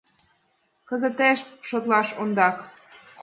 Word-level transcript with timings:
Кызытеш 0.87 1.39
шотлаш 1.67 2.07
ондак. 2.21 2.57